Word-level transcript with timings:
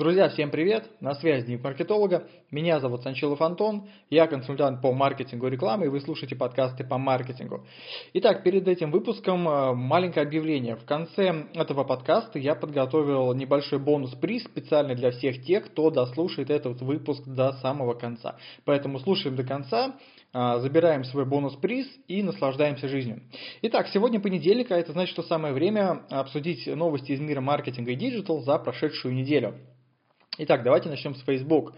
Друзья, 0.00 0.30
всем 0.30 0.50
привет! 0.50 0.88
На 1.00 1.14
связи 1.14 1.44
Дневник 1.44 1.62
маркетолога. 1.62 2.26
Меня 2.50 2.80
зовут 2.80 3.02
Санчилов 3.02 3.42
Антон. 3.42 3.86
Я 4.08 4.26
консультант 4.28 4.80
по 4.80 4.94
маркетингу 4.94 5.46
и 5.46 5.50
рекламе, 5.50 5.84
и 5.84 5.88
вы 5.90 6.00
слушаете 6.00 6.36
подкасты 6.36 6.84
по 6.84 6.96
маркетингу. 6.96 7.66
Итак, 8.14 8.42
перед 8.42 8.66
этим 8.66 8.92
выпуском 8.92 9.46
э, 9.46 9.74
маленькое 9.74 10.24
объявление. 10.24 10.76
В 10.76 10.86
конце 10.86 11.44
этого 11.52 11.84
подкаста 11.84 12.38
я 12.38 12.54
подготовил 12.54 13.34
небольшой 13.34 13.78
бонус-приз 13.78 14.44
специально 14.44 14.94
для 14.94 15.10
всех 15.10 15.44
тех, 15.44 15.66
кто 15.66 15.90
дослушает 15.90 16.48
этот 16.48 16.80
выпуск 16.80 17.22
до 17.26 17.52
самого 17.60 17.92
конца. 17.92 18.36
Поэтому 18.64 19.00
слушаем 19.00 19.36
до 19.36 19.44
конца, 19.44 19.96
э, 20.32 20.60
забираем 20.60 21.04
свой 21.04 21.26
бонус-приз 21.26 21.86
и 22.08 22.22
наслаждаемся 22.22 22.88
жизнью. 22.88 23.20
Итак, 23.60 23.88
сегодня 23.88 24.18
понедельник, 24.18 24.70
а 24.70 24.78
это 24.78 24.92
значит, 24.92 25.12
что 25.12 25.22
самое 25.24 25.52
время 25.52 26.06
обсудить 26.08 26.66
новости 26.66 27.12
из 27.12 27.20
мира 27.20 27.42
маркетинга 27.42 27.92
и 27.92 27.96
digital 27.96 28.40
за 28.40 28.58
прошедшую 28.58 29.12
неделю. 29.12 29.56
Итак, 30.42 30.62
давайте 30.62 30.88
начнем 30.88 31.14
с 31.14 31.20
Facebook. 31.24 31.74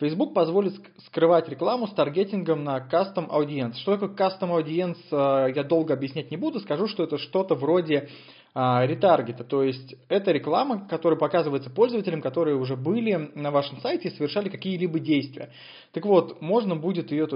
Facebook 0.00 0.32
позволит 0.32 0.72
скрывать 1.08 1.46
рекламу 1.50 1.86
с 1.86 1.90
таргетингом 1.90 2.64
на 2.64 2.78
Custom 2.78 3.28
Audience. 3.28 3.74
Что 3.82 3.98
такое 3.98 4.16
Custom 4.16 4.58
Audience, 4.58 4.96
э, 5.10 5.52
я 5.54 5.62
долго 5.62 5.92
объяснять 5.92 6.30
не 6.30 6.38
буду, 6.38 6.58
скажу, 6.60 6.86
что 6.86 7.04
это 7.04 7.18
что-то 7.18 7.54
вроде 7.54 8.08
э, 8.54 8.86
ретаргета, 8.86 9.44
то 9.44 9.62
есть 9.62 9.94
это 10.08 10.32
реклама, 10.32 10.88
которая 10.88 11.18
показывается 11.18 11.68
пользователям, 11.68 12.22
которые 12.22 12.56
уже 12.56 12.76
были 12.76 13.30
на 13.34 13.50
вашем 13.50 13.78
сайте 13.82 14.08
и 14.08 14.16
совершали 14.16 14.48
какие-либо 14.48 14.98
действия. 14.98 15.50
Так 15.92 16.06
вот, 16.06 16.40
можно 16.40 16.76
будет 16.76 17.12
ее, 17.12 17.28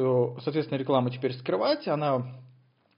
соответственно, 0.42 0.78
рекламу 0.78 1.10
теперь 1.10 1.34
скрывать, 1.34 1.86
она 1.86 2.32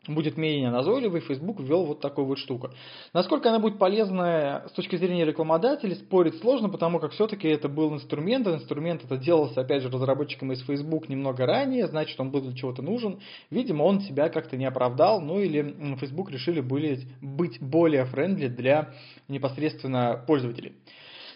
будет 0.06 0.36
менее 0.36 0.70
назойливый, 0.70 1.20
Facebook 1.20 1.60
ввел 1.60 1.84
вот 1.84 2.00
такую 2.00 2.26
вот 2.26 2.38
штуку. 2.38 2.70
Насколько 3.12 3.48
она 3.48 3.58
будет 3.58 3.78
полезна 3.78 4.64
с 4.68 4.72
точки 4.72 4.96
зрения 4.96 5.24
рекламодателей, 5.24 5.96
спорить 5.96 6.38
сложно, 6.40 6.68
потому 6.68 6.98
как 6.98 7.12
все-таки 7.12 7.48
это 7.48 7.68
был 7.68 7.92
инструмент, 7.94 8.46
инструмент 8.46 9.04
это 9.04 9.16
делался, 9.16 9.60
опять 9.60 9.82
же, 9.82 9.90
разработчиком 9.90 10.52
из 10.52 10.62
Facebook 10.62 11.08
немного 11.08 11.46
ранее, 11.46 11.86
значит, 11.86 12.18
он 12.20 12.30
был 12.30 12.42
для 12.42 12.54
чего-то 12.54 12.82
нужен. 12.82 13.20
Видимо, 13.50 13.84
он 13.84 14.00
себя 14.00 14.28
как-то 14.28 14.56
не 14.56 14.66
оправдал, 14.66 15.20
ну 15.20 15.40
или 15.40 15.96
Facebook 15.98 16.30
решили 16.30 16.60
быть, 16.60 17.06
быть 17.20 17.60
более 17.60 18.04
friendly 18.04 18.48
для 18.48 18.90
непосредственно 19.28 20.22
пользователей. 20.26 20.74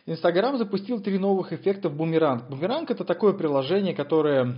Инстаграм 0.06 0.56
запустил 0.56 1.00
три 1.00 1.18
новых 1.18 1.52
эффекта 1.52 1.90
в 1.90 1.96
Бумеранг. 1.96 2.48
Бумеранг 2.48 2.90
это 2.90 3.04
такое 3.04 3.34
приложение, 3.34 3.94
которое 3.94 4.54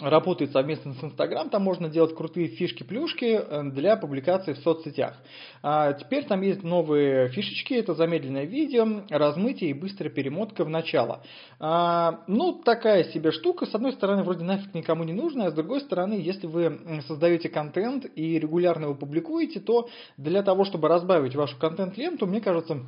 работает 0.00 0.52
совместно 0.52 0.94
с 0.94 1.04
Инстаграм, 1.04 1.48
там 1.50 1.62
можно 1.62 1.88
делать 1.88 2.14
крутые 2.14 2.48
фишки-плюшки 2.48 3.24
э, 3.24 3.62
для 3.70 3.96
публикации 3.96 4.54
в 4.54 4.58
соцсетях. 4.58 5.16
А 5.62 5.92
теперь 5.92 6.24
там 6.24 6.40
есть 6.42 6.62
новые 6.62 7.28
фишечки, 7.28 7.74
это 7.74 7.94
замедленное 7.94 8.44
видео, 8.44 9.02
размытие 9.10 9.70
и 9.70 9.74
быстрая 9.74 10.10
перемотка 10.10 10.64
в 10.64 10.68
начало. 10.68 11.22
А, 11.58 12.20
ну, 12.26 12.60
такая 12.64 13.04
себе 13.04 13.32
штука, 13.32 13.66
с 13.66 13.74
одной 13.74 13.92
стороны, 13.92 14.22
вроде 14.22 14.44
нафиг 14.44 14.74
никому 14.74 15.04
не 15.04 15.12
нужна, 15.12 15.46
а 15.46 15.50
с 15.50 15.54
другой 15.54 15.80
стороны, 15.80 16.14
если 16.14 16.46
вы 16.46 17.02
создаете 17.06 17.48
контент 17.48 18.06
и 18.14 18.38
регулярно 18.38 18.84
его 18.84 18.94
публикуете, 18.94 19.60
то 19.60 19.88
для 20.16 20.42
того, 20.42 20.64
чтобы 20.64 20.88
разбавить 20.88 21.34
вашу 21.34 21.58
контент-ленту, 21.58 22.26
мне 22.26 22.40
кажется, 22.40 22.80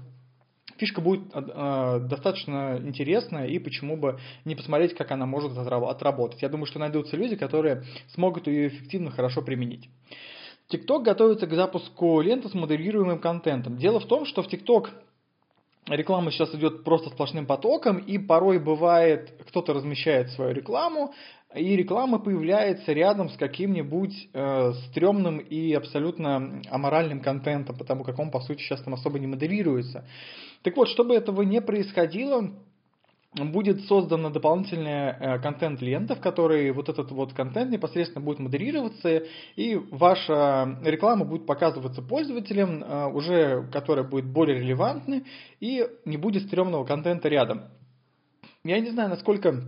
фишка 0.82 1.00
будет 1.00 1.30
э, 1.32 2.00
достаточно 2.10 2.76
интересная, 2.82 3.46
и 3.46 3.60
почему 3.60 3.96
бы 3.96 4.18
не 4.44 4.56
посмотреть, 4.56 4.96
как 4.96 5.12
она 5.12 5.26
может 5.26 5.56
отработать. 5.56 6.42
Я 6.42 6.48
думаю, 6.48 6.66
что 6.66 6.80
найдутся 6.80 7.16
люди, 7.16 7.36
которые 7.36 7.84
смогут 8.08 8.48
ее 8.48 8.66
эффективно, 8.66 9.12
хорошо 9.12 9.42
применить. 9.42 9.88
TikTok 10.72 11.04
готовится 11.04 11.46
к 11.46 11.54
запуску 11.54 12.20
ленты 12.20 12.48
с 12.48 12.54
модерируемым 12.54 13.20
контентом. 13.20 13.76
Дело 13.76 14.00
в 14.00 14.06
том, 14.06 14.24
что 14.24 14.42
в 14.42 14.52
TikTok 14.52 14.88
реклама 15.88 16.30
сейчас 16.30 16.54
идет 16.54 16.84
просто 16.84 17.10
сплошным 17.10 17.46
потоком, 17.46 17.98
и 17.98 18.18
порой 18.18 18.58
бывает, 18.58 19.32
кто-то 19.48 19.72
размещает 19.72 20.30
свою 20.30 20.54
рекламу, 20.54 21.12
и 21.54 21.76
реклама 21.76 22.18
появляется 22.18 22.92
рядом 22.92 23.28
с 23.28 23.36
каким-нибудь 23.36 24.28
э, 24.32 24.72
стрёмным 24.88 25.38
и 25.38 25.72
абсолютно 25.74 26.62
аморальным 26.70 27.20
контентом, 27.20 27.76
потому 27.76 28.04
как 28.04 28.18
он, 28.18 28.30
по 28.30 28.40
сути, 28.40 28.62
сейчас 28.62 28.80
там 28.82 28.94
особо 28.94 29.18
не 29.18 29.26
моделируется. 29.26 30.06
Так 30.62 30.76
вот, 30.76 30.88
чтобы 30.88 31.14
этого 31.14 31.42
не 31.42 31.60
происходило, 31.60 32.52
будет 33.34 33.84
создана 33.86 34.30
дополнительная 34.30 35.16
э, 35.18 35.38
контент-лента, 35.38 36.14
в 36.14 36.20
которой 36.20 36.70
вот 36.72 36.88
этот 36.88 37.10
вот 37.12 37.32
контент 37.32 37.70
непосредственно 37.70 38.24
будет 38.24 38.38
модерироваться, 38.38 39.22
и 39.56 39.76
ваша 39.90 40.78
реклама 40.84 41.24
будет 41.24 41.46
показываться 41.46 42.02
пользователям, 42.02 42.82
э, 42.82 43.06
уже 43.06 43.66
которая 43.72 44.04
будет 44.04 44.26
более 44.26 44.58
релевантной, 44.58 45.24
и 45.60 45.86
не 46.04 46.18
будет 46.18 46.44
стрёмного 46.44 46.84
контента 46.84 47.28
рядом. 47.28 47.62
Я 48.64 48.78
не 48.80 48.90
знаю, 48.90 49.08
насколько 49.08 49.62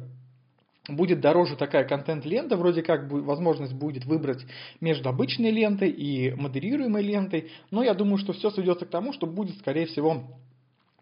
будет 0.89 1.21
дороже 1.21 1.57
такая 1.57 1.85
контент-лента, 1.85 2.57
вроде 2.57 2.83
как 2.83 3.11
возможность 3.11 3.73
будет 3.73 4.05
выбрать 4.05 4.45
между 4.81 5.09
обычной 5.09 5.51
лентой 5.51 5.89
и 5.89 6.35
модерируемой 6.35 7.03
лентой, 7.03 7.51
но 7.71 7.83
я 7.83 7.95
думаю, 7.95 8.19
что 8.19 8.35
все 8.35 8.51
сведется 8.51 8.85
к 8.85 8.91
тому, 8.91 9.15
что 9.15 9.27
будет, 9.27 9.59
скорее 9.59 9.87
всего, 9.87 10.25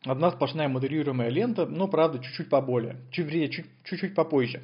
одна 0.04 0.30
сплошная 0.30 0.68
модерируемая 0.68 1.28
лента, 1.28 1.66
но, 1.66 1.88
правда, 1.88 2.18
чуть-чуть 2.18 2.48
поболее, 2.48 2.98
чуть, 3.10 3.28
чуть-чуть 3.84 4.14
попозже. 4.14 4.62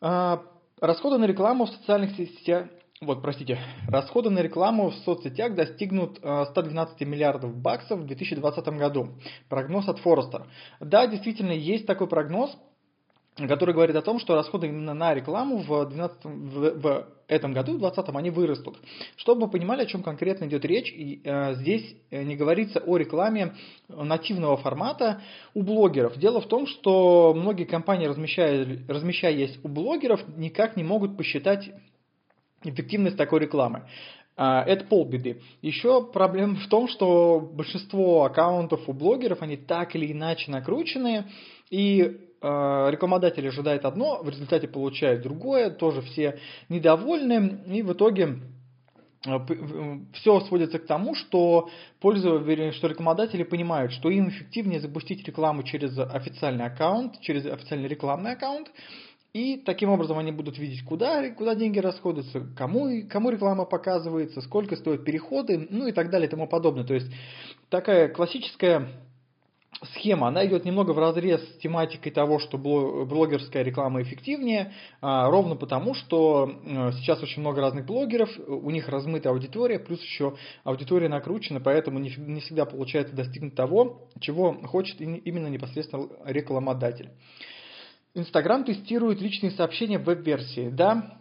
А, 0.00 0.42
расходы 0.80 1.18
на 1.18 1.24
рекламу 1.24 1.66
в 1.66 1.70
социальных 1.70 2.16
сетях, 2.16 2.66
вот, 3.00 3.22
простите, 3.22 3.58
расходы 3.86 4.28
на 4.30 4.40
рекламу 4.40 4.90
в 4.90 4.94
соцсетях 4.96 5.54
достигнут 5.54 6.18
112 6.18 7.00
миллиардов 7.02 7.56
баксов 7.56 8.00
в 8.00 8.06
2020 8.06 8.68
году. 8.70 9.10
Прогноз 9.48 9.88
от 9.88 10.00
Forrester. 10.04 10.46
Да, 10.80 11.06
действительно, 11.06 11.52
есть 11.52 11.86
такой 11.86 12.08
прогноз, 12.08 12.56
который 13.46 13.74
говорит 13.74 13.94
о 13.94 14.02
том, 14.02 14.18
что 14.18 14.34
расходы 14.34 14.66
именно 14.66 14.94
на 14.94 15.14
рекламу 15.14 15.58
в, 15.58 15.86
12, 15.86 16.24
в, 16.24 16.80
в 16.80 17.06
этом 17.28 17.52
году, 17.52 17.74
в 17.74 17.78
2020, 17.78 18.16
они 18.16 18.30
вырастут. 18.30 18.78
Чтобы 19.16 19.42
вы 19.42 19.50
понимали, 19.50 19.82
о 19.82 19.86
чем 19.86 20.02
конкретно 20.02 20.46
идет 20.46 20.64
речь, 20.64 20.90
и, 20.90 21.20
э, 21.22 21.54
здесь 21.54 21.94
э, 22.10 22.24
не 22.24 22.36
говорится 22.36 22.80
о 22.80 22.96
рекламе 22.96 23.54
нативного 23.88 24.56
формата 24.56 25.20
у 25.54 25.62
блогеров. 25.62 26.16
Дело 26.18 26.40
в 26.40 26.48
том, 26.48 26.66
что 26.66 27.34
многие 27.36 27.64
компании, 27.64 28.06
размещая, 28.06 28.80
размещаясь 28.88 29.58
у 29.62 29.68
блогеров, 29.68 30.20
никак 30.36 30.76
не 30.76 30.82
могут 30.82 31.16
посчитать 31.16 31.70
эффективность 32.64 33.16
такой 33.16 33.40
рекламы. 33.40 33.84
А, 34.36 34.64
это 34.64 34.84
полбеды. 34.84 35.42
Еще 35.62 36.04
проблема 36.04 36.56
в 36.56 36.68
том, 36.68 36.88
что 36.88 37.40
большинство 37.40 38.24
аккаунтов 38.24 38.88
у 38.88 38.92
блогеров, 38.92 39.42
они 39.42 39.56
так 39.56 39.94
или 39.94 40.10
иначе 40.10 40.50
накручены, 40.50 41.26
и 41.70 42.24
Э, 42.27 42.27
рекламодатель 42.40 43.48
ожидает 43.48 43.84
одно, 43.84 44.22
в 44.22 44.28
результате 44.28 44.68
получает 44.68 45.22
другое, 45.22 45.70
тоже 45.70 46.02
все 46.02 46.38
недовольны, 46.68 47.60
и 47.66 47.82
в 47.82 47.92
итоге 47.92 48.38
э, 49.26 49.38
все 50.12 50.40
сводится 50.40 50.78
к 50.78 50.86
тому, 50.86 51.14
что 51.14 51.68
пользователи, 52.00 52.70
что 52.70 52.86
рекламодатели 52.86 53.42
понимают, 53.42 53.92
что 53.92 54.08
им 54.08 54.28
эффективнее 54.28 54.80
запустить 54.80 55.26
рекламу 55.26 55.64
через 55.64 55.98
официальный 55.98 56.66
аккаунт, 56.66 57.20
через 57.20 57.44
официальный 57.46 57.88
рекламный 57.88 58.32
аккаунт, 58.32 58.70
и 59.32 59.56
таким 59.56 59.90
образом 59.90 60.18
они 60.18 60.32
будут 60.32 60.58
видеть, 60.58 60.84
куда, 60.84 61.28
куда 61.30 61.54
деньги 61.54 61.78
расходуются, 61.80 62.46
кому, 62.56 62.88
кому 63.08 63.30
реклама 63.30 63.66
показывается, 63.66 64.40
сколько 64.40 64.76
стоят 64.76 65.04
переходы, 65.04 65.66
ну 65.70 65.86
и 65.86 65.92
так 65.92 66.10
далее 66.10 66.28
и 66.28 66.30
тому 66.30 66.46
подобное. 66.46 66.84
То 66.84 66.94
есть 66.94 67.08
такая 67.68 68.08
классическая 68.08 68.88
схема, 69.94 70.28
она 70.28 70.44
идет 70.46 70.64
немного 70.64 70.92
в 70.92 70.98
разрез 70.98 71.40
с 71.40 71.58
тематикой 71.58 72.10
того, 72.10 72.38
что 72.38 72.58
блогерская 72.58 73.62
реклама 73.62 74.02
эффективнее, 74.02 74.72
а, 75.00 75.30
ровно 75.30 75.56
потому, 75.56 75.94
что 75.94 76.50
э, 76.64 76.92
сейчас 76.98 77.22
очень 77.22 77.40
много 77.40 77.60
разных 77.60 77.86
блогеров, 77.86 78.30
у 78.46 78.70
них 78.70 78.88
размытая 78.88 79.32
аудитория, 79.32 79.78
плюс 79.78 80.02
еще 80.02 80.36
аудитория 80.64 81.08
накручена, 81.08 81.60
поэтому 81.60 81.98
не, 81.98 82.12
не 82.16 82.40
всегда 82.40 82.64
получается 82.64 83.14
достигнуть 83.14 83.54
того, 83.54 84.08
чего 84.20 84.54
хочет 84.64 85.00
именно 85.00 85.46
непосредственно 85.46 86.08
рекламодатель. 86.24 87.10
Инстаграм 88.14 88.64
тестирует 88.64 89.20
личные 89.20 89.52
сообщения 89.52 89.98
в 89.98 90.04
веб-версии. 90.04 90.70
Да, 90.70 91.20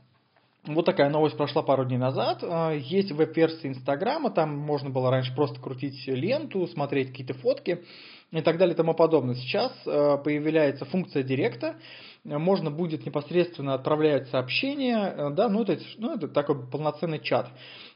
вот 0.66 0.86
такая 0.86 1.10
новость 1.10 1.38
прошла 1.38 1.62
пару 1.62 1.86
дней 1.86 1.98
назад. 1.98 2.40
А, 2.42 2.72
есть 2.72 3.12
веб-версия 3.12 3.68
Инстаграма, 3.68 4.32
там 4.32 4.58
можно 4.58 4.90
было 4.90 5.12
раньше 5.12 5.36
просто 5.36 5.60
крутить 5.62 6.08
ленту, 6.08 6.66
смотреть 6.68 7.10
какие-то 7.10 7.36
фотки 7.36 7.84
и 8.32 8.42
так 8.42 8.58
далее 8.58 8.74
и 8.74 8.78
тому 8.78 8.94
подобное. 8.94 9.36
Сейчас 9.36 9.72
э, 9.86 10.18
появляется 10.24 10.86
функция 10.86 11.24
директа, 11.24 11.76
можно 12.24 12.70
будет 12.70 13.06
непосредственно 13.06 13.74
отправлять 13.74 14.28
сообщения, 14.30 15.14
э, 15.16 15.30
да, 15.32 15.48
ну 15.50 15.64
это, 15.64 15.80
ну 15.98 16.16
это 16.16 16.28
такой 16.28 16.68
полноценный 16.70 17.20
чат. 17.20 17.50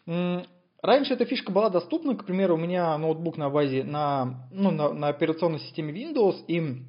Раньше 0.05 1.13
эта 1.13 1.25
фишка 1.25 1.51
была 1.51 1.69
доступна, 1.69 2.15
к 2.15 2.25
примеру, 2.25 2.55
у 2.55 2.57
меня 2.57 2.97
ноутбук 2.97 3.37
на 3.37 3.51
базе, 3.51 3.83
на, 3.83 4.47
ну, 4.51 4.71
на, 4.71 4.91
на 4.91 5.09
операционной 5.09 5.59
системе 5.59 5.93
Windows, 5.93 6.43
и 6.47 6.81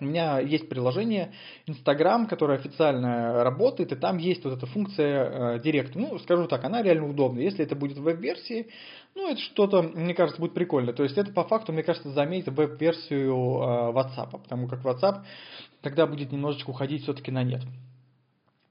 у 0.00 0.04
меня 0.04 0.40
есть 0.40 0.68
приложение 0.68 1.32
Instagram, 1.66 2.26
которое 2.26 2.58
официально 2.58 3.42
работает, 3.42 3.92
и 3.92 3.96
там 3.96 4.18
есть 4.18 4.44
вот 4.44 4.56
эта 4.56 4.66
функция 4.66 5.56
э, 5.56 5.58
Direct. 5.58 5.92
Ну, 5.94 6.18
скажу 6.18 6.46
так, 6.46 6.64
она 6.64 6.82
реально 6.82 7.08
удобна. 7.08 7.40
Если 7.40 7.64
это 7.64 7.74
будет 7.74 7.96
в 7.96 8.02
веб-версии, 8.02 8.68
ну, 9.14 9.30
это 9.30 9.40
что-то, 9.40 9.82
мне 9.82 10.14
кажется, 10.14 10.40
будет 10.40 10.54
прикольно. 10.54 10.92
То 10.92 11.02
есть 11.02 11.16
это 11.16 11.32
по 11.32 11.44
факту, 11.44 11.72
мне 11.72 11.82
кажется, 11.82 12.10
заменит 12.10 12.48
веб-версию 12.48 13.32
э, 13.32 13.92
WhatsApp, 13.92 14.30
потому 14.30 14.68
как 14.68 14.84
WhatsApp 14.84 15.22
тогда 15.80 16.06
будет 16.06 16.32
немножечко 16.32 16.70
уходить 16.70 17.02
все-таки 17.02 17.30
на 17.30 17.42
нет. 17.42 17.62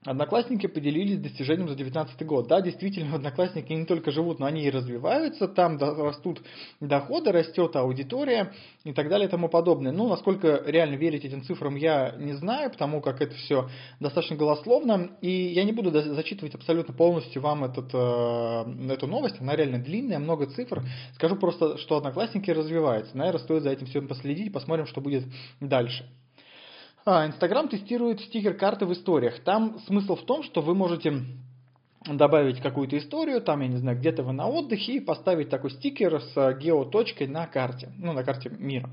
Одноклассники 0.06 0.68
поделились 0.68 1.18
достижением 1.18 1.68
за 1.68 1.74
2019 1.74 2.26
год. 2.26 2.46
Да, 2.46 2.60
действительно, 2.60 3.16
одноклассники 3.16 3.72
не 3.72 3.84
только 3.84 4.12
живут, 4.12 4.38
но 4.38 4.46
они 4.46 4.62
и 4.62 4.70
развиваются, 4.70 5.48
там 5.48 5.78
растут 5.78 6.40
доходы, 6.80 7.32
растет 7.32 7.74
аудитория 7.74 8.52
и 8.84 8.92
так 8.92 9.08
далее 9.08 9.26
и 9.26 9.30
тому 9.30 9.48
подобное. 9.48 9.90
Ну, 9.90 10.08
насколько 10.08 10.62
реально 10.64 10.94
верить 10.94 11.24
этим 11.24 11.42
цифрам, 11.42 11.74
я 11.74 12.14
не 12.18 12.34
знаю, 12.34 12.70
потому 12.70 13.00
как 13.00 13.20
это 13.20 13.34
все 13.34 13.68
достаточно 13.98 14.36
голословно, 14.36 15.10
и 15.20 15.30
я 15.30 15.64
не 15.64 15.72
буду 15.72 15.90
зачитывать 15.90 16.54
абсолютно 16.54 16.94
полностью 16.94 17.42
вам 17.42 17.64
этот, 17.64 17.90
э, 17.92 18.92
эту 18.92 19.08
новость, 19.08 19.40
она 19.40 19.56
реально 19.56 19.78
длинная, 19.78 20.20
много 20.20 20.46
цифр. 20.46 20.84
Скажу 21.14 21.34
просто, 21.34 21.78
что 21.78 21.96
одноклассники 21.96 22.50
развиваются. 22.52 23.16
Наверное, 23.16 23.40
стоит 23.40 23.64
за 23.64 23.70
этим 23.70 23.86
всем 23.86 24.06
последить, 24.06 24.52
посмотрим, 24.52 24.86
что 24.86 25.00
будет 25.00 25.24
дальше. 25.60 26.08
А, 27.08 27.24
Инстаграм 27.24 27.68
тестирует 27.68 28.20
стикер 28.20 28.54
карты 28.54 28.84
в 28.84 28.92
историях. 28.92 29.38
Там 29.44 29.78
смысл 29.86 30.16
в 30.16 30.24
том, 30.24 30.42
что 30.42 30.60
вы 30.60 30.74
можете 30.74 31.22
добавить 32.04 32.60
какую-то 32.60 32.98
историю, 32.98 33.40
там, 33.40 33.60
я 33.60 33.68
не 33.68 33.76
знаю, 33.76 33.96
где-то 33.96 34.24
вы 34.24 34.32
на 34.32 34.48
отдыхе, 34.48 34.94
и 34.94 35.00
поставить 35.00 35.48
такой 35.48 35.70
стикер 35.70 36.20
с 36.20 36.52
геоточкой 36.54 37.28
на 37.28 37.46
карте, 37.46 37.92
ну, 37.96 38.12
на 38.12 38.24
карте 38.24 38.50
мира. 38.50 38.90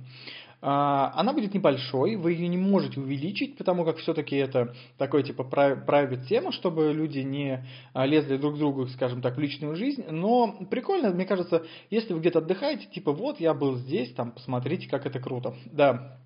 А, 0.61 1.11
она 1.15 1.33
будет 1.33 1.55
небольшой, 1.55 2.15
вы 2.15 2.33
ее 2.33 2.47
не 2.49 2.57
можете 2.57 2.99
увеличить, 2.99 3.57
потому 3.57 3.83
как 3.83 3.97
все-таки 3.97 4.35
это 4.35 4.75
такой 4.99 5.23
типа 5.23 5.41
private 5.41 6.27
тема, 6.27 6.51
чтобы 6.51 6.93
люди 6.93 7.19
не 7.19 7.65
а, 7.93 8.05
лезли 8.05 8.37
друг 8.37 8.53
к 8.53 8.57
другу, 8.59 8.85
скажем 8.89 9.23
так, 9.23 9.37
в 9.37 9.39
личную 9.39 9.75
жизнь. 9.75 10.05
Но 10.11 10.55
прикольно, 10.69 11.09
мне 11.09 11.25
кажется, 11.25 11.63
если 11.89 12.13
вы 12.13 12.19
где-то 12.19 12.39
отдыхаете, 12.39 12.85
типа 12.85 13.11
вот 13.11 13.39
я 13.39 13.55
был 13.55 13.75
здесь, 13.77 14.13
там 14.13 14.33
посмотрите, 14.33 14.87
как 14.87 15.07
это 15.07 15.19
круто. 15.19 15.55
Да, 15.65 16.19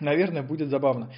Наверное, 0.00 0.42
будет 0.42 0.70
забавно. 0.70 1.10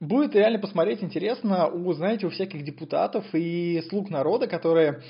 Будет 0.00 0.34
реально 0.34 0.58
посмотреть 0.58 1.02
интересно 1.02 1.68
у, 1.68 1.92
знаете, 1.92 2.26
у 2.26 2.30
всяких 2.30 2.64
депутатов 2.64 3.26
и 3.34 3.82
слуг 3.88 4.10
народа, 4.10 4.46
которые 4.46 5.02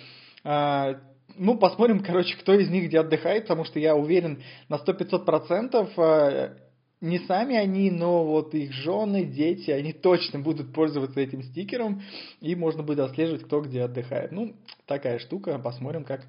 а, 0.44 0.96
ну, 1.36 1.56
посмотрим, 1.56 2.00
короче, 2.04 2.36
кто 2.36 2.54
из 2.54 2.68
них 2.68 2.86
где 2.86 3.00
отдыхает, 3.00 3.44
потому 3.44 3.64
что 3.64 3.78
я 3.78 3.94
уверен 3.94 4.42
на 4.68 4.76
100-500% 4.76 6.56
не 7.00 7.20
сами 7.20 7.56
они, 7.56 7.90
но 7.90 8.24
вот 8.24 8.54
их 8.54 8.72
жены, 8.72 9.24
дети, 9.24 9.70
они 9.70 9.92
точно 9.92 10.40
будут 10.40 10.72
пользоваться 10.72 11.20
этим 11.20 11.42
стикером, 11.42 12.02
и 12.40 12.54
можно 12.54 12.82
будет 12.82 13.00
отслеживать, 13.00 13.44
кто 13.44 13.60
где 13.60 13.82
отдыхает. 13.82 14.32
Ну, 14.32 14.54
такая 14.86 15.18
штука, 15.18 15.58
посмотрим, 15.58 16.04
как 16.04 16.26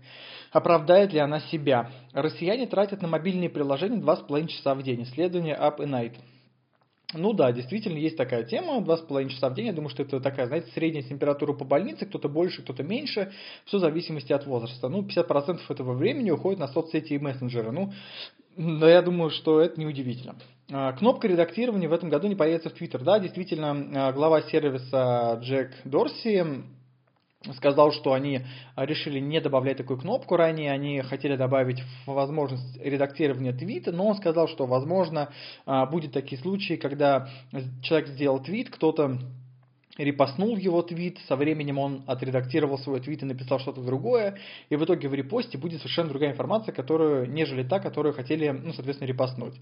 оправдает 0.51 1.12
ли 1.12 1.19
она 1.19 1.39
себя. 1.39 1.92
Россияне 2.13 2.68
тратят 2.68 3.01
на 3.01 3.07
мобильные 3.07 3.50
приложения 3.50 4.00
2,5 4.00 4.48
часа 4.48 4.75
в 4.75 4.83
день. 4.83 5.04
Исследование 5.04 5.56
Up 5.56 5.80
and 5.80 5.89
Night. 5.89 6.13
Ну 7.13 7.33
да, 7.33 7.51
действительно, 7.51 7.98
есть 7.98 8.18
такая 8.18 8.44
тема, 8.44 8.77
2,5 8.81 9.30
часа 9.30 9.50
в 9.50 9.56
день. 9.56 9.68
Я 9.68 9.74
думаю, 9.74 9.89
что 9.89 10.04
это 10.04 10.19
такая, 10.19 10.45
знаете, 10.45 10.69
средняя 10.74 11.04
температура 11.04 11.54
по 11.54 11.65
больнице, 11.65 12.06
кто-то 12.06 12.30
больше, 12.30 12.62
кто-то 12.62 12.83
меньше, 12.83 13.31
все 13.65 13.77
в 13.77 13.81
зависимости 13.81 14.31
от 14.31 14.45
возраста. 14.45 14.89
Ну, 14.89 15.01
50% 15.01 15.62
этого 15.68 15.94
времени 15.94 16.30
уходит 16.30 16.60
на 16.60 16.68
соцсети 16.68 17.13
и 17.13 17.18
мессенджеры. 17.18 17.72
Ну, 17.72 17.92
но 18.56 18.88
я 18.88 19.01
думаю, 19.01 19.31
что 19.31 19.60
это 19.60 19.80
неудивительно. 19.80 20.36
А, 20.71 20.94
кнопка 20.94 21.27
редактирования 21.27 21.88
в 21.88 21.94
этом 21.94 22.10
году 22.10 22.27
не 22.27 22.36
появится 22.36 22.69
в 22.69 22.80
Twitter. 22.80 23.04
Да, 23.04 23.19
действительно, 23.19 24.10
а, 24.10 24.13
глава 24.13 24.44
сервиса 24.44 25.39
Джек 25.42 25.71
Дорси 25.83 26.63
сказал, 27.56 27.92
что 27.92 28.13
они 28.13 28.42
решили 28.75 29.19
не 29.19 29.39
добавлять 29.39 29.77
такую 29.77 29.98
кнопку 29.98 30.36
ранее, 30.36 30.71
они 30.71 31.01
хотели 31.01 31.38
добавить 31.38 31.81
возможность 32.06 32.77
редактирования 32.77 33.54
твита, 33.54 33.94
но 33.94 34.07
он 34.07 34.16
сказал, 34.18 34.48
что 34.48 34.66
возможно 34.66 35.30
а, 35.66 35.86
будет 35.86 36.12
такие 36.12 36.39
случаи, 36.39 36.75
когда 36.75 37.30
человек 37.81 38.10
сделал 38.10 38.39
твит, 38.39 38.69
кто-то 38.69 39.19
репостнул 40.04 40.56
его 40.56 40.81
твит, 40.81 41.19
со 41.28 41.36
временем 41.36 41.78
он 41.78 42.04
отредактировал 42.07 42.78
свой 42.80 43.01
твит 43.01 43.22
и 43.22 43.25
написал 43.25 43.60
что-то 43.60 43.81
другое, 43.81 44.38
и 44.69 44.75
в 44.75 44.84
итоге 44.84 45.10
в 45.10 45.13
репосте 45.13 45.57
будет 45.57 45.80
совершенно 45.80 46.10
другая 46.10 46.31
информация, 46.31 46.74
которую, 46.74 47.30
нежели 47.30 47.63
та, 47.63 47.80
которую 47.80 48.13
хотели, 48.13 48.50
ну, 48.50 48.74
соответственно, 48.74 49.07
репостнуть. 49.07 49.56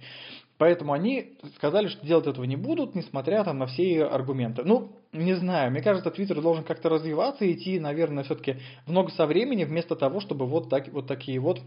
Поэтому 0.57 0.93
они 0.93 1.37
сказали, 1.55 1.87
что 1.87 2.05
делать 2.05 2.27
этого 2.27 2.45
не 2.45 2.55
будут, 2.55 2.95
несмотря 2.95 3.43
там, 3.43 3.57
на 3.57 3.65
все 3.65 4.05
аргументы. 4.05 4.63
Ну, 4.63 4.91
не 5.11 5.33
знаю, 5.33 5.71
мне 5.71 5.81
кажется, 5.81 6.11
Твиттер 6.11 6.41
должен 6.41 6.63
как-то 6.63 6.89
развиваться 6.89 7.43
и 7.43 7.53
идти, 7.53 7.79
наверное, 7.79 8.23
все-таки 8.23 8.57
много 8.85 9.11
со 9.11 9.25
времени, 9.25 9.63
вместо 9.63 9.95
того, 9.95 10.19
чтобы 10.19 10.45
вот, 10.45 10.69
так, 10.69 10.87
вот 10.89 11.07
такие 11.07 11.39
вот 11.39 11.61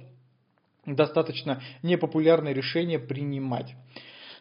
достаточно 0.87 1.61
непопулярные 1.83 2.55
решения 2.55 2.99
принимать. 2.99 3.75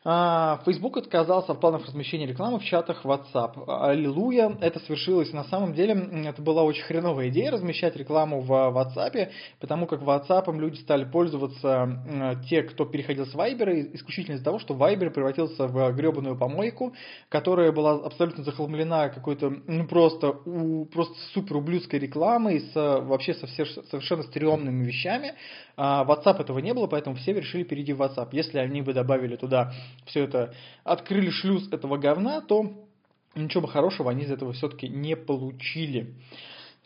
А, 0.06 0.62
Facebook 0.66 0.98
отказался 0.98 1.52
от 1.52 1.60
планов 1.60 1.86
размещения 1.86 2.26
рекламы 2.26 2.60
в 2.60 2.64
чатах 2.64 3.06
WhatsApp. 3.06 3.66
Аллилуйя, 3.68 4.58
это 4.62 4.80
свершилось. 4.80 5.34
На 5.34 5.44
самом 5.46 5.74
деле, 5.74 5.94
это 6.26 6.42
была 6.42 6.64
очень 6.64 6.84
хреновая 6.84 7.28
идея 7.30 7.52
размещать 7.52 7.98
рекламу 7.98 8.40
в 8.40 8.52
WhatsApp, 8.52 9.30
потому 9.60 9.88
как 9.88 10.02
WhatsApp 10.02 10.58
люди 10.58 10.78
стали 10.78 11.04
пользоваться 11.04 12.40
те, 12.50 12.64
кто 12.64 12.86
переходил 12.86 13.26
с 13.26 13.36
Viber, 13.36 13.94
исключительно 13.94 14.36
из-за 14.36 14.46
того, 14.46 14.60
что 14.60 14.74
Viber 14.74 15.10
превратился 15.10 15.68
в 15.68 15.92
гребаную 15.94 16.38
помойку, 16.38 16.94
которая 17.28 17.74
была 17.74 17.94
абсолютно 18.06 18.44
захламлена 18.46 19.10
какой-то, 19.10 19.54
ну 19.68 19.86
просто, 19.86 20.32
просто 20.94 21.16
супер 21.34 21.58
ублюдской 21.58 22.00
рекламой, 22.00 22.62
с, 22.62 22.74
вообще 22.74 23.34
со 23.34 23.48
все, 23.48 23.66
совершенно 23.66 24.24
стрёмными 24.24 24.86
вещами. 24.86 25.34
А 25.82 26.04
WhatsApp 26.04 26.42
этого 26.42 26.60
не 26.60 26.74
было, 26.74 26.88
поэтому 26.88 27.16
все 27.16 27.32
решили 27.32 27.64
перейти 27.64 27.94
в 27.94 28.02
WhatsApp. 28.02 28.28
Если 28.34 28.58
они 28.58 28.82
бы 28.82 28.94
добавили 28.94 29.38
туда 29.38 29.72
все 30.08 30.26
это, 30.26 30.54
открыли 30.84 31.30
шлюз 31.30 31.72
этого 31.72 31.96
говна, 31.96 32.42
то 32.42 32.74
ничего 33.34 33.62
бы 33.62 33.70
хорошего 33.70 34.12
они 34.12 34.26
из 34.26 34.32
этого 34.32 34.52
все-таки 34.52 34.90
не 34.90 35.16
получили. 35.16 36.16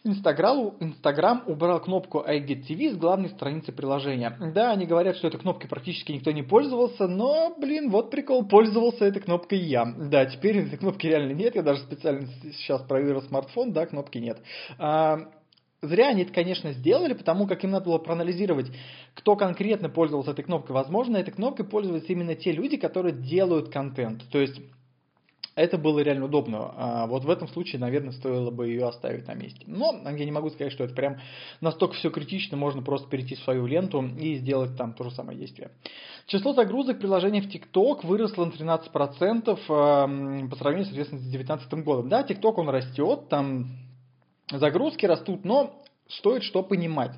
Инстаграм, 0.03 0.75
Инстаграм 0.79 1.43
убрал 1.47 1.79
кнопку 1.79 2.19
IGTV 2.19 2.91
с 2.91 2.95
главной 2.95 3.29
страницы 3.29 3.71
приложения. 3.71 4.37
Да, 4.53 4.73
они 4.73 4.85
говорят, 4.85 5.15
что 5.15 5.27
этой 5.27 5.39
кнопкой 5.39 5.67
практически 5.67 6.11
никто 6.11 6.31
не 6.31 6.43
пользовался, 6.43 7.07
но, 7.07 7.55
блин, 7.57 7.89
вот 7.89 8.11
прикол, 8.11 8.47
пользовался 8.47 9.05
этой 9.05 9.23
кнопкой 9.23 9.57
я. 9.57 9.85
Да, 9.85 10.27
теперь 10.27 10.57
этой 10.59 10.77
кнопки 10.77 11.07
реально 11.07 11.31
нет, 11.31 11.55
я 11.55 11.63
даже 11.63 11.79
специально 11.81 12.27
сейчас 12.43 12.83
проверил 12.83 13.23
смартфон, 13.23 13.71
да, 13.71 13.87
кнопки 13.87 14.19
нет. 14.19 14.39
А, 14.77 15.31
Зря 15.83 16.07
они 16.07 16.23
это, 16.23 16.33
конечно, 16.33 16.71
сделали, 16.71 17.13
потому 17.13 17.45
как 17.45 17.63
им 17.63 17.71
надо 17.71 17.85
было 17.85 17.97
проанализировать, 17.97 18.71
кто 19.13 19.35
конкретно 19.35 19.89
пользовался 19.89 20.31
этой 20.31 20.43
кнопкой. 20.45 20.73
Возможно, 20.73 21.17
этой 21.17 21.31
кнопкой 21.31 21.65
пользуются 21.65 22.11
именно 22.13 22.35
те 22.35 22.51
люди, 22.53 22.77
которые 22.77 23.13
делают 23.13 23.69
контент. 23.69 24.23
То 24.31 24.39
есть 24.39 24.59
это 25.55 25.77
было 25.77 25.99
реально 25.99 26.25
удобно. 26.25 26.73
А 26.75 27.05
вот 27.05 27.25
в 27.25 27.29
этом 27.29 27.47
случае, 27.47 27.79
наверное, 27.79 28.13
стоило 28.13 28.49
бы 28.49 28.69
ее 28.69 28.87
оставить 28.87 29.27
на 29.27 29.35
месте. 29.35 29.63
Но 29.67 29.99
я 30.03 30.25
не 30.25 30.31
могу 30.31 30.49
сказать, 30.49 30.73
что 30.73 30.85
это 30.85 30.95
прям 30.95 31.17
настолько 31.61 31.93
все 31.95 32.09
критично, 32.09 32.57
можно 32.57 32.81
просто 32.81 33.07
перейти 33.07 33.35
в 33.35 33.39
свою 33.39 33.67
ленту 33.67 34.03
и 34.19 34.35
сделать 34.35 34.75
там 34.77 34.93
то 34.93 35.03
же 35.03 35.11
самое 35.11 35.37
действие. 35.37 35.69
Число 36.25 36.53
загрузок 36.53 36.99
приложений 36.99 37.41
в 37.41 37.53
TikTok 37.53 38.07
выросло 38.07 38.45
на 38.45 38.51
13% 38.51 39.43
по 39.67 40.55
сравнению, 40.55 40.85
соответственно, 40.85 41.21
с 41.21 41.25
2019 41.25 41.73
годом. 41.83 42.09
Да, 42.09 42.23
TikTok 42.23 42.53
он 42.55 42.69
растет, 42.69 43.27
там 43.29 43.67
загрузки 44.51 45.05
растут, 45.05 45.45
но 45.45 45.83
стоит 46.07 46.43
что 46.43 46.63
понимать. 46.63 47.13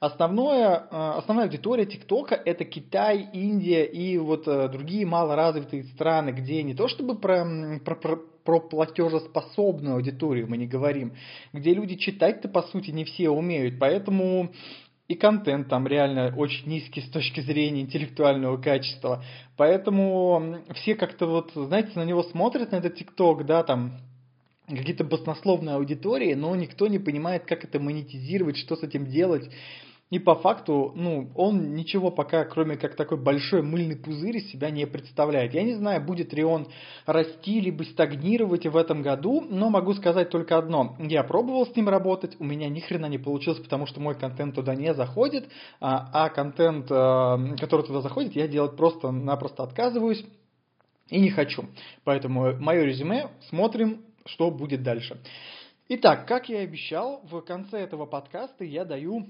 Основное, 0.00 0.86
э, 0.90 1.12
основная 1.16 1.46
аудитория 1.46 1.84
ТикТока 1.84 2.36
это 2.36 2.64
Китай, 2.64 3.28
Индия 3.32 3.84
и 3.84 4.16
вот 4.16 4.46
э, 4.46 4.68
другие 4.68 5.04
малоразвитые 5.04 5.84
страны, 5.84 6.30
где 6.30 6.62
не 6.62 6.74
то 6.74 6.86
чтобы 6.86 7.16
про, 7.16 7.44
про, 7.84 7.96
про, 7.96 8.16
про 8.44 8.60
платежеспособную 8.60 9.96
аудиторию 9.96 10.46
мы 10.48 10.56
не 10.56 10.68
говорим, 10.68 11.14
где 11.52 11.74
люди 11.74 11.96
читать-то 11.96 12.48
по 12.48 12.62
сути 12.62 12.92
не 12.92 13.04
все 13.04 13.28
умеют, 13.30 13.80
поэтому 13.80 14.52
и 15.08 15.14
контент 15.14 15.68
там 15.68 15.86
реально 15.88 16.32
очень 16.36 16.68
низкий 16.68 17.00
с 17.00 17.10
точки 17.10 17.40
зрения 17.40 17.80
интеллектуального 17.80 18.56
качества. 18.58 19.24
Поэтому 19.56 20.58
все 20.74 20.94
как-то 20.94 21.26
вот, 21.26 21.50
знаете, 21.54 21.92
на 21.96 22.04
него 22.04 22.22
смотрят, 22.22 22.70
на 22.70 22.76
этот 22.76 22.94
ТикТок, 22.94 23.46
да, 23.46 23.64
там 23.64 23.94
какие-то 24.68 25.04
баснословные 25.04 25.76
аудитории, 25.76 26.34
но 26.34 26.54
никто 26.56 26.86
не 26.86 26.98
понимает, 26.98 27.44
как 27.44 27.64
это 27.64 27.80
монетизировать, 27.80 28.56
что 28.56 28.76
с 28.76 28.82
этим 28.82 29.06
делать. 29.06 29.48
И 30.10 30.18
по 30.18 30.36
факту, 30.36 30.92
ну, 30.96 31.30
он 31.34 31.74
ничего 31.74 32.10
пока, 32.10 32.44
кроме 32.44 32.76
как 32.76 32.96
такой 32.96 33.18
большой 33.18 33.62
мыльный 33.62 33.96
пузырь, 33.96 34.38
из 34.38 34.50
себя 34.50 34.70
не 34.70 34.86
представляет. 34.86 35.52
Я 35.52 35.62
не 35.62 35.74
знаю, 35.74 36.02
будет 36.02 36.32
ли 36.32 36.42
он 36.42 36.68
расти, 37.04 37.60
либо 37.60 37.82
стагнировать 37.82 38.66
в 38.66 38.76
этом 38.76 39.02
году, 39.02 39.44
но 39.46 39.68
могу 39.68 39.92
сказать 39.92 40.30
только 40.30 40.56
одно. 40.56 40.96
Я 40.98 41.24
пробовал 41.24 41.66
с 41.66 41.76
ним 41.76 41.90
работать, 41.90 42.36
у 42.38 42.44
меня 42.44 42.70
ни 42.70 42.80
хрена 42.80 43.06
не 43.06 43.18
получилось, 43.18 43.60
потому 43.60 43.86
что 43.86 44.00
мой 44.00 44.14
контент 44.14 44.54
туда 44.54 44.74
не 44.74 44.94
заходит, 44.94 45.48
а, 45.78 46.08
а 46.12 46.30
контент, 46.30 46.86
э, 46.90 47.56
который 47.60 47.84
туда 47.84 48.00
заходит, 48.00 48.34
я 48.34 48.48
делать 48.48 48.76
просто-напросто 48.76 49.62
отказываюсь 49.62 50.24
и 51.08 51.20
не 51.20 51.30
хочу. 51.30 51.66
Поэтому 52.04 52.56
мое 52.58 52.84
резюме, 52.84 53.28
смотрим, 53.48 54.02
что 54.28 54.50
будет 54.50 54.82
дальше. 54.82 55.20
Итак, 55.88 56.26
как 56.26 56.48
я 56.48 56.60
и 56.62 56.64
обещал, 56.64 57.20
в 57.24 57.40
конце 57.40 57.78
этого 57.78 58.06
подкаста 58.06 58.64
я 58.64 58.84
даю 58.84 59.26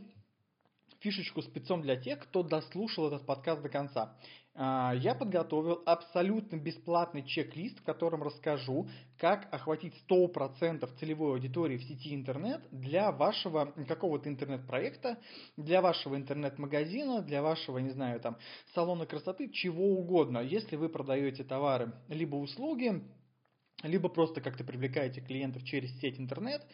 фишечку 1.01 1.43
спецом 1.43 1.83
для 1.83 1.97
тех, 1.97 2.19
кто 2.19 2.43
дослушал 2.43 3.07
этот 3.07 3.25
подкаст 3.25 3.63
до 3.63 3.69
конца. 3.69 4.17
А, 4.61 4.93
я 4.97 5.15
подготовил 5.15 5.83
абсолютно 5.87 6.57
бесплатный 6.57 7.23
чек-лист, 7.23 7.79
в 7.79 7.85
котором 7.85 8.25
расскажу, 8.25 8.89
как 9.17 9.47
охватить 9.55 9.95
100% 10.11 10.91
целевой 10.99 11.35
аудитории 11.35 11.77
в 11.77 11.85
сети 11.85 12.13
интернет 12.13 12.63
для 12.73 13.13
вашего 13.13 13.73
какого-то 13.87 14.29
интернет-проекта, 14.29 15.19
для 15.57 15.81
вашего 15.81 16.17
интернет-магазина, 16.17 17.23
для 17.23 17.41
вашего, 17.41 17.79
не 17.79 17.91
знаю, 17.91 18.19
там, 18.19 18.37
салона 18.75 19.07
красоты, 19.07 19.49
чего 19.49 19.93
угодно. 19.93 20.39
Если 20.39 20.75
вы 20.75 20.89
продаете 20.89 21.45
товары 21.45 21.93
либо 22.09 22.35
услуги, 22.35 23.05
либо 23.83 24.09
просто 24.09 24.41
как-то 24.41 24.65
привлекаете 24.65 25.21
клиентов 25.21 25.65
через 25.65 25.99
сеть 26.01 26.19
интернет, 26.19 26.67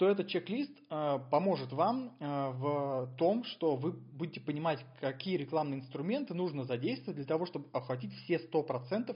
то 0.00 0.08
этот 0.08 0.28
чек-лист 0.28 0.72
э, 0.88 1.18
поможет 1.30 1.74
вам 1.74 2.16
э, 2.18 2.24
в 2.54 3.14
том, 3.18 3.44
что 3.44 3.76
вы 3.76 3.92
будете 3.92 4.40
понимать, 4.40 4.82
какие 4.98 5.36
рекламные 5.36 5.80
инструменты 5.80 6.32
нужно 6.32 6.64
задействовать 6.64 7.16
для 7.16 7.26
того, 7.26 7.44
чтобы 7.44 7.66
охватить 7.74 8.14
все 8.24 8.36
100% 8.50 9.14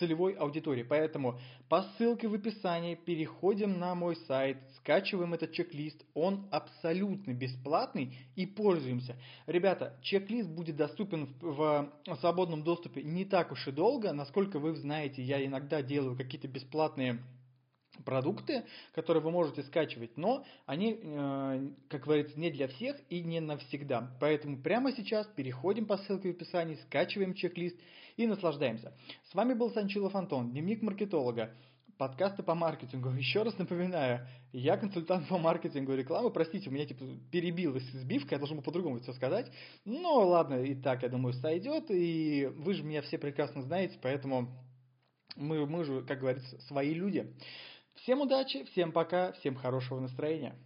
целевой 0.00 0.32
аудитории. 0.32 0.82
Поэтому 0.82 1.38
по 1.68 1.84
ссылке 1.84 2.26
в 2.26 2.34
описании 2.34 2.96
переходим 2.96 3.78
на 3.78 3.94
мой 3.94 4.16
сайт, 4.26 4.58
скачиваем 4.78 5.32
этот 5.32 5.52
чек-лист, 5.52 6.04
он 6.12 6.48
абсолютно 6.50 7.32
бесплатный 7.32 8.12
и 8.34 8.46
пользуемся. 8.46 9.14
Ребята, 9.46 9.96
чек-лист 10.02 10.48
будет 10.48 10.74
доступен 10.74 11.36
в 11.40 11.88
свободном 12.18 12.64
доступе 12.64 13.04
не 13.04 13.26
так 13.26 13.52
уж 13.52 13.68
и 13.68 13.70
долго, 13.70 14.12
насколько 14.12 14.58
вы 14.58 14.74
знаете, 14.74 15.22
я 15.22 15.46
иногда 15.46 15.82
делаю 15.82 16.16
какие-то 16.16 16.48
бесплатные 16.48 17.20
продукты, 18.04 18.64
которые 18.94 19.22
вы 19.22 19.30
можете 19.30 19.62
скачивать, 19.62 20.16
но 20.16 20.44
они, 20.66 20.98
э, 21.02 21.68
как 21.88 22.04
говорится, 22.04 22.38
не 22.38 22.50
для 22.50 22.68
всех 22.68 22.96
и 23.08 23.20
не 23.20 23.40
навсегда. 23.40 24.16
Поэтому 24.20 24.58
прямо 24.58 24.92
сейчас 24.92 25.26
переходим 25.28 25.86
по 25.86 25.98
ссылке 25.98 26.32
в 26.32 26.36
описании, 26.36 26.78
скачиваем 26.86 27.34
чек-лист 27.34 27.76
и 28.16 28.26
наслаждаемся. 28.26 28.92
С 29.30 29.34
вами 29.34 29.54
был 29.54 29.70
Санчилов 29.70 30.14
Антон, 30.14 30.50
дневник 30.50 30.82
маркетолога, 30.82 31.50
подкасты 31.98 32.42
по 32.42 32.54
маркетингу. 32.54 33.10
Еще 33.16 33.42
раз 33.42 33.56
напоминаю, 33.58 34.26
я 34.52 34.76
консультант 34.76 35.28
по 35.28 35.38
маркетингу 35.38 35.92
и 35.92 35.96
рекламы. 35.96 36.30
Простите, 36.30 36.68
у 36.68 36.72
меня 36.72 36.86
типа 36.86 37.04
перебилась 37.30 37.84
сбивка, 37.92 38.34
я 38.34 38.38
должен 38.38 38.56
был 38.56 38.64
по-другому 38.64 39.00
все 39.00 39.12
сказать. 39.12 39.50
Но 39.84 40.26
ладно, 40.26 40.62
и 40.62 40.74
так, 40.74 41.02
я 41.02 41.08
думаю, 41.08 41.32
сойдет. 41.34 41.90
И 41.90 42.50
вы 42.56 42.74
же 42.74 42.82
меня 42.82 43.02
все 43.02 43.18
прекрасно 43.18 43.62
знаете, 43.62 43.98
поэтому 44.02 44.48
мы, 45.36 45.66
мы 45.66 45.84
же, 45.84 46.02
как 46.02 46.20
говорится, 46.20 46.58
свои 46.62 46.94
люди. 46.94 47.32
Всем 47.96 48.20
удачи, 48.20 48.64
всем 48.64 48.92
пока, 48.92 49.32
всем 49.32 49.54
хорошего 49.54 50.00
настроения. 50.00 50.56